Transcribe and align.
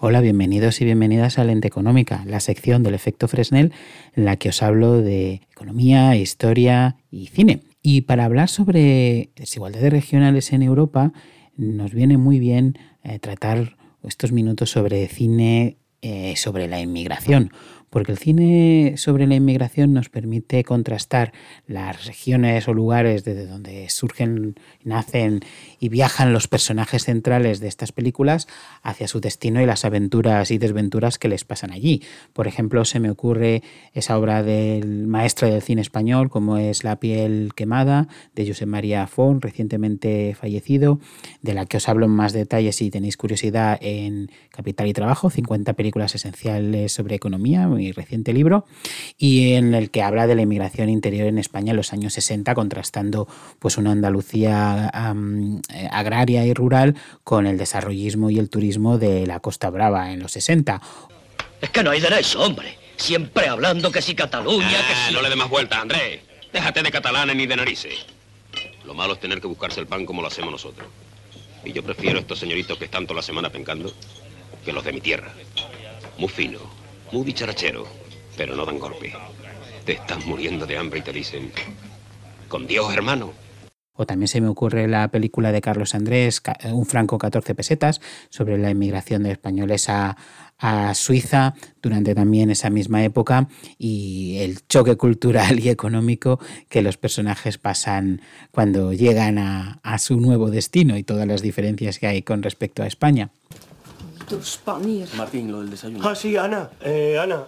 Hola, 0.00 0.20
bienvenidos 0.20 0.80
y 0.80 0.84
bienvenidas 0.84 1.38
a 1.38 1.44
Lente 1.44 1.68
Económica, 1.68 2.24
la 2.26 2.40
sección 2.40 2.82
del 2.82 2.94
efecto 2.94 3.28
Fresnel 3.28 3.72
en 4.14 4.24
la 4.24 4.36
que 4.36 4.48
os 4.48 4.62
hablo 4.62 5.00
de 5.00 5.42
economía, 5.52 6.16
historia 6.16 6.96
y 7.10 7.26
cine. 7.28 7.60
Y 7.82 8.02
para 8.02 8.24
hablar 8.24 8.48
sobre 8.48 9.30
desigualdades 9.36 9.92
regionales 9.92 10.52
en 10.52 10.62
Europa, 10.62 11.12
nos 11.56 11.92
viene 11.92 12.18
muy 12.18 12.38
bien 12.38 12.78
eh, 13.04 13.18
tratar 13.18 13.76
estos 14.02 14.32
minutos 14.32 14.70
sobre 14.70 15.06
cine, 15.08 15.78
eh, 16.02 16.34
sobre 16.36 16.68
la 16.68 16.80
inmigración, 16.80 17.52
porque 17.90 18.12
el 18.12 18.18
cine 18.18 18.94
sobre 18.96 19.26
la 19.26 19.34
inmigración 19.34 19.92
nos 19.92 20.08
permite 20.08 20.64
contrastar 20.64 21.32
las 21.66 22.06
regiones 22.06 22.68
o 22.68 22.74
lugares 22.74 23.24
desde 23.24 23.46
donde 23.46 23.88
surgen, 23.90 24.56
nacen 24.84 25.40
y 25.78 25.88
viajan 25.88 26.32
los 26.32 26.48
personajes 26.48 27.04
centrales 27.04 27.60
de 27.60 27.68
estas 27.68 27.92
películas 27.92 28.48
hacia 28.82 29.08
su 29.08 29.20
destino 29.20 29.60
y 29.60 29.66
las 29.66 29.84
aventuras 29.84 30.50
y 30.50 30.58
desventuras 30.58 31.18
que 31.18 31.28
les 31.28 31.44
pasan 31.44 31.72
allí. 31.72 32.02
Por 32.32 32.46
ejemplo, 32.46 32.84
se 32.84 33.00
me 33.00 33.10
ocurre 33.10 33.62
esa 33.92 34.18
obra 34.18 34.42
del 34.42 35.06
maestro 35.06 35.48
del 35.48 35.62
cine 35.62 35.82
español, 35.82 36.30
como 36.30 36.58
es 36.58 36.84
La 36.84 37.00
piel 37.00 37.52
quemada, 37.54 38.08
de 38.34 38.46
José 38.46 38.66
María 38.66 39.06
Font, 39.06 39.42
recientemente 39.42 40.34
fallecido, 40.34 41.00
de 41.42 41.54
la 41.54 41.66
que 41.66 41.78
os 41.78 41.88
hablo 41.88 42.06
en 42.06 42.12
más 42.12 42.32
detalles 42.32 42.76
si 42.76 42.90
tenéis 42.90 43.16
curiosidad 43.16 43.78
en 43.80 44.30
Capital 44.50 44.86
y 44.88 44.92
Trabajo, 44.92 45.30
50 45.30 45.72
películas 45.74 46.14
esenciales 46.14 46.92
sobre 46.92 47.14
economía, 47.14 47.68
muy 47.78 47.92
reciente 47.92 48.32
libro, 48.32 48.66
y 49.16 49.52
en 49.52 49.74
el 49.74 49.90
que 49.90 50.02
habla 50.02 50.26
de 50.26 50.34
la 50.34 50.42
inmigración 50.42 50.88
interior 50.88 51.28
en 51.28 51.38
España 51.38 51.70
en 51.70 51.76
los 51.76 51.92
años 51.92 52.12
60, 52.14 52.54
contrastando 52.54 53.28
pues 53.60 53.76
una 53.78 53.92
Andalucía 53.92 54.90
eh, 54.92 55.88
agraria 55.92 56.44
y 56.44 56.52
rural 56.54 56.96
con 57.22 57.46
el 57.46 57.56
desarrollismo 57.56 58.30
y 58.30 58.38
el 58.38 58.50
turismo 58.50 58.98
de 58.98 59.26
la 59.26 59.38
Costa 59.38 59.70
Brava 59.70 60.12
en 60.12 60.20
los 60.20 60.32
60. 60.32 60.82
Es 61.60 61.70
que 61.70 61.82
no 61.84 61.90
hay 61.90 62.00
derecho, 62.00 62.42
hombre. 62.42 62.76
Siempre 62.96 63.46
hablando 63.46 63.92
que 63.92 64.02
si 64.02 64.14
Cataluña, 64.16 64.68
que 64.68 64.92
Ah, 64.92 65.06
si... 65.08 65.14
No 65.14 65.22
le 65.22 65.28
dé 65.28 65.36
más 65.36 65.48
vuelta, 65.48 65.80
Andrés. 65.80 66.20
Déjate 66.52 66.82
de 66.82 66.90
catalanes 66.90 67.36
ni 67.36 67.46
de 67.46 67.56
narices. 67.56 68.06
Lo 68.84 68.94
malo 68.94 69.14
es 69.14 69.20
tener 69.20 69.40
que 69.40 69.46
buscarse 69.46 69.78
el 69.78 69.86
pan 69.86 70.04
como 70.04 70.20
lo 70.20 70.28
hacemos 70.28 70.50
nosotros. 70.50 70.88
Y 71.64 71.72
yo 71.72 71.82
prefiero 71.84 72.18
estos 72.18 72.40
señoritos 72.40 72.76
que 72.76 72.86
están 72.86 73.06
toda 73.06 73.16
la 73.16 73.22
semana 73.22 73.50
pencando 73.50 73.92
que 74.64 74.72
los 74.72 74.82
de 74.82 74.92
mi 74.92 75.00
tierra. 75.00 75.32
Muy 76.16 76.28
fino, 76.28 76.58
muy 77.12 77.24
dicharachero, 77.24 77.86
pero 78.36 78.54
no 78.54 78.64
dan 78.64 78.78
golpe. 78.78 79.12
Te 79.84 79.92
estás 79.92 80.24
muriendo 80.26 80.66
de 80.66 80.76
hambre 80.76 81.00
y 81.00 81.02
te 81.02 81.12
dicen, 81.12 81.50
con 82.48 82.66
Dios, 82.66 82.92
hermano. 82.92 83.32
O 84.00 84.06
también 84.06 84.28
se 84.28 84.40
me 84.40 84.46
ocurre 84.46 84.86
la 84.86 85.08
película 85.08 85.50
de 85.50 85.60
Carlos 85.60 85.94
Andrés, 85.94 86.40
Un 86.72 86.86
franco 86.86 87.18
14 87.18 87.54
pesetas, 87.56 88.00
sobre 88.28 88.56
la 88.56 88.70
inmigración 88.70 89.24
de 89.24 89.32
españoles 89.32 89.88
a, 89.88 90.16
Suiza 90.94 91.54
durante 91.80 92.16
también 92.16 92.50
esa 92.50 92.68
misma 92.68 93.04
época 93.04 93.48
y 93.78 94.38
el 94.38 94.66
choque 94.66 94.96
cultural 94.96 95.60
y 95.60 95.68
económico 95.68 96.40
que 96.68 96.82
los 96.82 96.96
personajes 96.96 97.58
pasan 97.58 98.22
cuando 98.50 98.92
llegan 98.92 99.38
a 99.38 99.98
su 99.98 100.20
nuevo 100.20 100.50
destino 100.50 100.96
y 100.96 101.04
todas 101.04 101.28
las 101.28 101.42
diferencias 101.42 102.00
que 102.00 102.08
hay 102.08 102.22
con 102.22 102.42
respecto 102.42 102.82
a 102.82 102.88
España. 102.88 103.30
Tus 104.28 104.52
Spanier. 104.52 105.08
Martín, 105.16 105.50
lo 105.50 105.60
del 105.60 105.70
desayuno. 105.70 106.06
Ah, 106.08 106.14
sí, 106.14 106.36
Ana. 106.36 106.70
Eh, 106.82 107.18
Ana. 107.18 107.44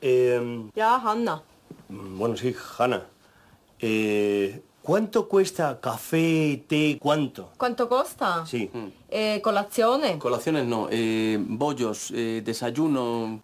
Eh, 0.00 0.68
Ya, 0.74 0.96
Hanna. 0.96 1.42
bueno, 1.88 2.36
sí, 2.36 2.54
Hanna. 2.78 3.02
Eh, 3.80 4.62
¿Cuánto 4.82 5.28
cuesta 5.28 5.78
café, 5.80 6.64
té, 6.66 6.98
cuánto? 7.00 7.50
¿Cuánto 7.58 7.88
costa? 7.88 8.44
Sí. 8.46 8.70
Eh, 9.10 9.40
colazione. 9.42 10.18
Colaciones 10.18 10.66
no, 10.66 10.88
eh, 10.90 11.38
bollos, 11.40 12.10
eh, 12.14 12.42
desayuno. 12.44 13.42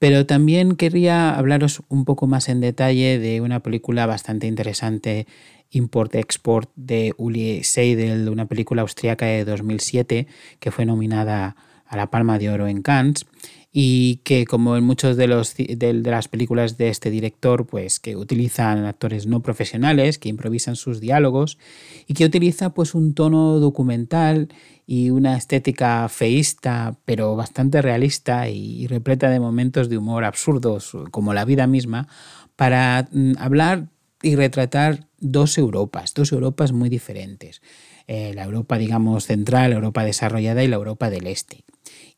Pero 0.00 0.26
también 0.26 0.74
querría 0.74 1.36
hablaros 1.36 1.82
un 1.88 2.04
poco 2.04 2.26
más 2.26 2.48
en 2.48 2.60
detalle 2.60 3.20
de 3.20 3.40
una 3.40 3.60
película 3.60 4.06
bastante 4.06 4.48
interesante, 4.48 5.28
Import-Export, 5.70 6.68
de 6.74 7.14
Uli 7.16 7.62
Seidel, 7.62 8.28
una 8.28 8.46
película 8.46 8.82
austríaca 8.82 9.26
de 9.26 9.44
2007 9.44 10.26
que 10.58 10.70
fue 10.72 10.84
nominada 10.84 11.54
a 11.92 11.96
la 11.96 12.10
Palma 12.10 12.38
de 12.38 12.50
Oro 12.50 12.66
en 12.66 12.82
Cannes 12.82 13.26
y 13.70 14.16
que 14.24 14.46
como 14.46 14.76
en 14.76 14.84
muchos 14.84 15.16
de, 15.16 15.26
de, 15.76 15.92
las 15.92 16.28
películas 16.28 16.76
de 16.78 16.88
este 16.88 17.10
director, 17.10 17.66
pues 17.66 18.00
que 18.00 18.16
utilizan 18.16 18.84
actores 18.84 19.26
no 19.26 19.42
profesionales, 19.42 20.18
que 20.18 20.28
improvisan 20.28 20.76
sus 20.76 21.00
diálogos 21.00 21.58
y 22.06 22.14
que 22.14 22.24
utiliza 22.24 22.70
pues 22.74 22.94
un 22.94 23.14
tono 23.14 23.60
documental 23.60 24.48
y 24.86 25.10
una 25.10 25.36
estética 25.36 26.08
feísta, 26.08 26.98
pero 27.04 27.36
bastante 27.36 27.80
realista 27.80 28.48
y, 28.48 28.82
y 28.82 28.86
repleta 28.86 29.30
de 29.30 29.40
momentos 29.40 29.88
de 29.88 29.98
humor 29.98 30.24
absurdos, 30.24 30.96
como 31.10 31.32
la 31.34 31.44
vida 31.44 31.66
misma, 31.66 32.08
para 32.56 33.08
mm, 33.12 33.32
hablar 33.38 33.88
y 34.22 34.36
retratar 34.36 35.08
dos 35.18 35.58
Europas, 35.58 36.14
dos 36.14 36.32
Europas 36.32 36.72
muy 36.72 36.88
diferentes. 36.88 37.60
Eh, 38.06 38.32
la 38.34 38.44
Europa, 38.44 38.78
digamos, 38.78 39.24
central, 39.24 39.70
la 39.70 39.76
Europa 39.76 40.04
desarrollada 40.04 40.62
y 40.62 40.68
la 40.68 40.76
Europa 40.76 41.10
del 41.10 41.26
Este. 41.26 41.64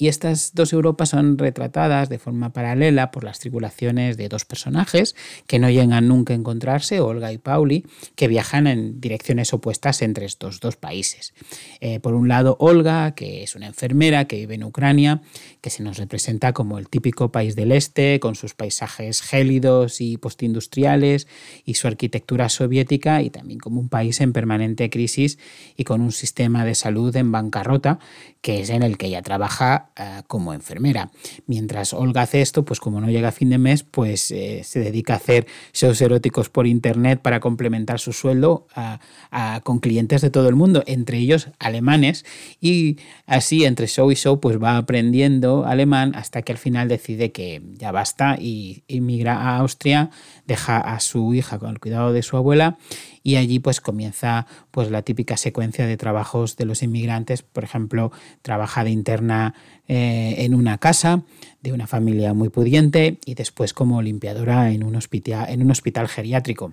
Y 0.00 0.06
estas 0.06 0.54
dos 0.54 0.72
Europas 0.72 1.08
son 1.08 1.36
retratadas 1.38 2.08
de 2.08 2.20
forma 2.20 2.52
paralela 2.52 3.10
por 3.10 3.24
las 3.24 3.40
tripulaciones 3.40 4.16
de 4.16 4.28
dos 4.28 4.44
personajes 4.44 5.16
que 5.48 5.58
no 5.58 5.68
llegan 5.68 6.06
nunca 6.06 6.32
a 6.32 6.36
encontrarse, 6.36 7.00
Olga 7.00 7.32
y 7.32 7.38
Pauli, 7.38 7.84
que 8.14 8.28
viajan 8.28 8.68
en 8.68 9.00
direcciones 9.00 9.52
opuestas 9.52 10.00
entre 10.02 10.24
estos 10.24 10.60
dos 10.60 10.76
países. 10.76 11.34
Eh, 11.80 11.98
por 11.98 12.14
un 12.14 12.28
lado, 12.28 12.56
Olga, 12.60 13.16
que 13.16 13.42
es 13.42 13.56
una 13.56 13.66
enfermera 13.66 14.26
que 14.26 14.36
vive 14.36 14.54
en 14.54 14.62
Ucrania, 14.62 15.20
que 15.60 15.70
se 15.70 15.82
nos 15.82 15.96
representa 15.96 16.52
como 16.52 16.78
el 16.78 16.88
típico 16.88 17.32
país 17.32 17.56
del 17.56 17.72
este, 17.72 18.20
con 18.20 18.36
sus 18.36 18.54
paisajes 18.54 19.20
gélidos 19.20 20.00
y 20.00 20.16
postindustriales 20.16 21.26
y 21.64 21.74
su 21.74 21.88
arquitectura 21.88 22.48
soviética, 22.48 23.20
y 23.20 23.30
también 23.30 23.58
como 23.58 23.80
un 23.80 23.88
país 23.88 24.20
en 24.20 24.32
permanente 24.32 24.90
crisis 24.90 25.40
y 25.76 25.82
con 25.82 26.02
un 26.02 26.12
sistema 26.12 26.64
de 26.64 26.76
salud 26.76 27.14
en 27.16 27.32
bancarrota, 27.32 27.98
que 28.42 28.60
es 28.60 28.70
en 28.70 28.84
el 28.84 28.96
que 28.96 29.06
ella 29.06 29.22
trabaja 29.22 29.57
eh, 29.96 30.22
como 30.26 30.52
enfermera. 30.52 31.10
Mientras 31.46 31.92
Olga 31.92 32.22
hace 32.22 32.40
esto, 32.40 32.64
pues 32.64 32.80
como 32.80 33.00
no 33.00 33.08
llega 33.10 33.28
a 33.28 33.32
fin 33.32 33.50
de 33.50 33.58
mes, 33.58 33.82
pues 33.82 34.30
eh, 34.30 34.62
se 34.64 34.80
dedica 34.80 35.14
a 35.14 35.16
hacer 35.16 35.46
shows 35.72 36.00
eróticos 36.00 36.48
por 36.48 36.66
internet 36.66 37.20
para 37.22 37.40
complementar 37.40 37.98
su 38.00 38.12
sueldo 38.12 38.66
a- 38.74 39.00
con 39.64 39.78
clientes 39.80 40.20
de 40.22 40.30
todo 40.30 40.48
el 40.48 40.54
mundo, 40.54 40.82
entre 40.86 41.18
ellos 41.18 41.48
alemanes, 41.58 42.24
y 42.60 42.96
así 43.26 43.64
entre 43.64 43.86
show 43.86 44.10
y 44.10 44.14
show 44.14 44.40
pues 44.40 44.62
va 44.62 44.76
aprendiendo 44.76 45.64
alemán 45.66 46.12
hasta 46.14 46.42
que 46.42 46.52
al 46.52 46.58
final 46.58 46.88
decide 46.88 47.32
que 47.32 47.62
ya 47.74 47.92
basta 47.92 48.36
y 48.40 48.82
emigra 48.88 49.34
a 49.36 49.56
Austria, 49.58 50.10
deja 50.46 50.78
a 50.78 51.00
su 51.00 51.34
hija 51.34 51.58
con 51.58 51.70
el 51.70 51.78
cuidado 51.78 52.12
de 52.12 52.22
su 52.22 52.36
abuela 52.36 52.78
y 53.28 53.36
allí 53.36 53.58
pues 53.58 53.82
comienza 53.82 54.46
pues 54.70 54.90
la 54.90 55.02
típica 55.02 55.36
secuencia 55.36 55.86
de 55.86 55.98
trabajos 55.98 56.56
de 56.56 56.64
los 56.64 56.82
inmigrantes, 56.82 57.42
por 57.42 57.62
ejemplo, 57.62 58.10
trabaja 58.40 58.84
de 58.84 58.90
interna 58.90 59.52
eh, 59.86 60.36
en 60.38 60.54
una 60.54 60.78
casa 60.78 61.24
de 61.60 61.74
una 61.74 61.86
familia 61.86 62.32
muy 62.32 62.48
pudiente 62.48 63.18
y 63.26 63.34
después 63.34 63.74
como 63.74 64.00
limpiadora 64.00 64.70
en 64.70 64.82
un 64.82 64.98
en 64.98 65.62
un 65.62 65.70
hospital 65.70 66.08
geriátrico. 66.08 66.72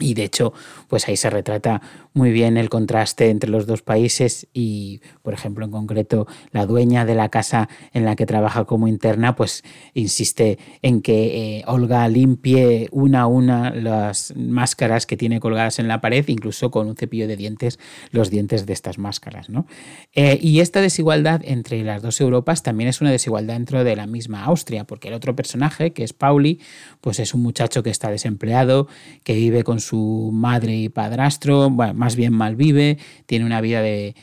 Y 0.00 0.14
de 0.14 0.24
hecho, 0.24 0.52
pues 0.88 1.06
ahí 1.06 1.16
se 1.16 1.30
retrata 1.30 1.80
muy 2.14 2.32
bien 2.32 2.56
el 2.56 2.68
contraste 2.68 3.30
entre 3.30 3.48
los 3.48 3.66
dos 3.66 3.82
países 3.82 4.48
y, 4.52 5.00
por 5.22 5.34
ejemplo, 5.34 5.64
en 5.64 5.70
concreto, 5.70 6.26
la 6.50 6.66
dueña 6.66 7.04
de 7.04 7.14
la 7.14 7.28
casa 7.28 7.68
en 7.92 8.04
la 8.04 8.16
que 8.16 8.26
trabaja 8.26 8.64
como 8.64 8.88
interna, 8.88 9.36
pues 9.36 9.62
insiste 9.94 10.58
en 10.82 11.00
que 11.00 11.58
eh, 11.58 11.64
Olga 11.68 12.08
limpie 12.08 12.88
una 12.90 13.22
a 13.22 13.26
una 13.28 13.70
las 13.70 14.34
máscaras 14.36 15.06
que 15.06 15.16
tiene 15.16 15.38
colgadas 15.38 15.78
en 15.78 15.86
la 15.86 16.00
pared, 16.00 16.26
incluso 16.26 16.72
con 16.72 16.88
un 16.88 16.96
cepillo 16.96 17.28
de 17.28 17.36
dientes, 17.36 17.78
los 18.10 18.30
dientes 18.30 18.66
de 18.66 18.72
estas 18.72 18.98
máscaras. 18.98 19.48
¿no? 19.48 19.66
Eh, 20.12 20.40
y 20.42 20.58
esta 20.58 20.80
desigualdad 20.80 21.40
entre 21.44 21.84
las 21.84 22.02
dos 22.02 22.20
Europas 22.20 22.64
también 22.64 22.88
es 22.88 23.00
una 23.00 23.12
desigualdad 23.12 23.54
dentro 23.54 23.84
de 23.84 23.94
la 23.94 24.08
misma 24.08 24.44
Austria, 24.44 24.84
porque 24.84 25.06
el 25.06 25.14
otro 25.14 25.36
personaje, 25.36 25.92
que 25.92 26.02
es 26.02 26.12
Pauli, 26.12 26.60
pues 27.00 27.20
es 27.20 27.32
un 27.32 27.42
muchacho 27.42 27.84
que 27.84 27.90
está 27.90 28.10
desempleado, 28.10 28.88
que 29.22 29.34
vive 29.34 29.62
con 29.62 29.83
su 29.84 30.30
madre 30.32 30.76
y 30.76 30.88
padrastro, 30.88 31.70
más 31.70 32.16
bien 32.16 32.32
mal 32.32 32.56
vive, 32.56 32.98
tiene 33.26 33.44
una 33.44 33.60
vida 33.60 33.80
de, 33.82 34.14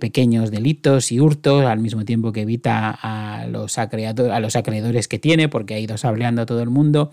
pequeños 0.00 0.50
delitos 0.50 1.12
y 1.12 1.20
hurtos, 1.20 1.64
al 1.66 1.80
mismo 1.80 2.04
tiempo 2.04 2.32
que 2.32 2.42
evita 2.42 2.90
a 2.90 3.46
los, 3.46 3.76
acreedor- 3.78 4.30
a 4.30 4.40
los 4.40 4.56
acreedores 4.56 5.08
que 5.08 5.18
tiene, 5.18 5.48
porque 5.48 5.74
ha 5.74 5.78
ido 5.78 5.98
sableando 5.98 6.42
a 6.42 6.46
todo 6.46 6.62
el 6.62 6.70
mundo. 6.70 7.10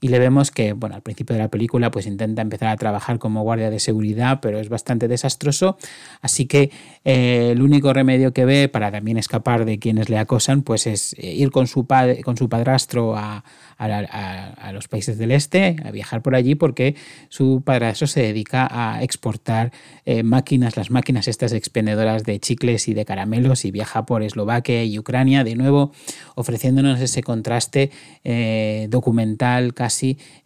Y 0.00 0.08
le 0.08 0.18
vemos 0.20 0.52
que, 0.52 0.74
bueno, 0.74 0.94
al 0.94 1.02
principio 1.02 1.34
de 1.34 1.42
la 1.42 1.48
película 1.48 1.90
pues 1.90 2.06
intenta 2.06 2.40
empezar 2.40 2.68
a 2.68 2.76
trabajar 2.76 3.18
como 3.18 3.42
guardia 3.42 3.68
de 3.68 3.80
seguridad, 3.80 4.38
pero 4.40 4.60
es 4.60 4.68
bastante 4.68 5.08
desastroso, 5.08 5.76
así 6.20 6.46
que 6.46 6.70
eh, 7.04 7.50
el 7.50 7.62
único 7.62 7.92
remedio 7.92 8.32
que 8.32 8.44
ve 8.44 8.68
para 8.68 8.92
también 8.92 9.16
escapar 9.16 9.64
de 9.64 9.78
quienes 9.78 10.08
le 10.08 10.18
acosan 10.18 10.62
pues 10.62 10.86
es 10.86 11.14
eh, 11.18 11.32
ir 11.32 11.50
con 11.50 11.66
su, 11.66 11.86
padre, 11.86 12.22
con 12.22 12.36
su 12.36 12.48
padrastro 12.48 13.16
a, 13.16 13.42
a, 13.78 14.72
los 14.72 14.86
países 14.86 15.18
del 15.18 15.32
este, 15.32 15.76
a 15.84 15.90
viajar 15.90 16.22
por 16.22 16.36
allí, 16.36 16.54
porque 16.54 16.94
su 17.28 17.62
padrastro 17.64 18.06
se 18.06 18.22
dedica 18.22 18.68
a 18.70 19.02
exportar 19.02 19.72
eh, 20.04 20.22
máquinas, 20.22 20.76
las 20.76 20.90
máquinas 20.90 21.26
estas 21.26 21.52
expendedoras 21.52 22.22
de 22.24 22.38
chicles 22.38 22.86
y 22.86 22.94
de 22.94 23.04
caramelos, 23.04 23.64
y 23.64 23.72
viaja 23.72 24.06
por 24.06 24.22
Eslovaquia 24.22 24.84
y 24.84 24.98
Ucrania, 24.98 25.42
de 25.42 25.56
nuevo 25.56 25.92
ofreciéndonos 26.36 27.00
ese 27.00 27.22
contraste 27.22 27.90
documental 28.88 29.74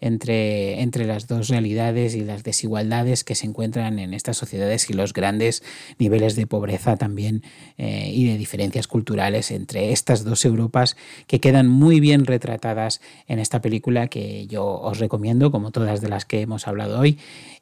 entre, 0.01 0.81
entre 0.81 1.07
las 1.07 1.27
dos 1.27 1.49
realidades 1.49 2.15
y 2.15 2.21
las 2.21 2.43
desigualdades 2.43 3.25
que 3.25 3.35
se 3.35 3.47
encuentran 3.47 3.99
en 3.99 4.15
estas 4.15 4.37
sociedades 4.37 4.89
y 4.91 4.93
los 4.93 5.13
grandes 5.13 5.63
niveles 5.99 6.37
de 6.37 6.47
pobreza 6.47 6.97
también 6.97 7.43
eh, 7.79 8.11
y 8.13 8.27
de 8.27 8.39
diferencias 8.39 8.87
culturales 8.87 9.51
entre 9.51 9.93
estas 9.93 10.25
dos 10.25 10.45
Europas 10.45 10.97
que 11.27 11.41
quedan 11.41 11.69
muy 11.69 12.01
bien 12.01 12.27
retratadas 12.27 13.01
en 13.27 13.39
esta 13.39 13.61
película 13.61 14.09
que 14.09 14.47
yo 14.47 14.65
os 14.65 14.99
recomiendo, 14.99 15.51
como 15.51 15.71
todas 15.71 16.01
de 16.01 16.09
las 16.09 16.25
que 16.25 16.41
hemos 16.41 16.67
hablado 16.67 16.99
hoy, 16.99 17.19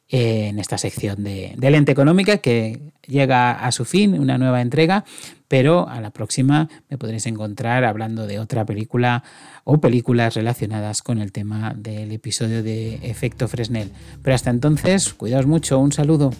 en 0.09 0.59
esta 0.59 0.77
sección 0.77 1.23
de, 1.23 1.53
de 1.57 1.71
lente 1.71 1.91
económica 1.91 2.39
que 2.39 2.79
llega 3.07 3.51
a 3.51 3.71
su 3.71 3.85
fin, 3.85 4.19
una 4.19 4.37
nueva 4.37 4.61
entrega, 4.61 5.05
pero 5.51 5.89
a 5.89 5.99
la 5.99 6.11
próxima 6.11 6.69
me 6.89 6.97
podréis 6.97 7.25
encontrar 7.25 7.83
hablando 7.83 8.25
de 8.25 8.39
otra 8.39 8.65
película 8.65 9.21
o 9.65 9.81
películas 9.81 10.33
relacionadas 10.35 11.01
con 11.01 11.19
el 11.19 11.33
tema 11.33 11.73
del 11.75 12.13
episodio 12.13 12.63
de 12.63 12.95
Efecto 13.03 13.49
Fresnel. 13.49 13.91
Pero 14.23 14.33
hasta 14.33 14.49
entonces, 14.49 15.13
cuidaos 15.13 15.47
mucho, 15.47 15.77
un 15.77 15.91
saludo. 15.91 16.31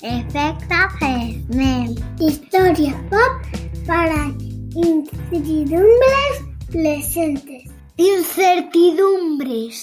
Efecto 0.00 0.74
Fresnel. 0.98 2.02
Historia 2.18 2.96
pop 3.10 3.42
para 3.86 4.32
incertidumbres 4.74 5.84
presentes. 6.72 7.70
Incertidumbres. 7.98 9.74